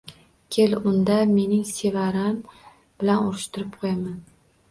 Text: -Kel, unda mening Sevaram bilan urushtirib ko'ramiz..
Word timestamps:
-Kel, 0.53 0.71
unda 0.91 1.17
mening 1.33 1.67
Sevaram 1.73 2.41
bilan 2.53 3.23
urushtirib 3.27 3.77
ko'ramiz.. 3.85 4.35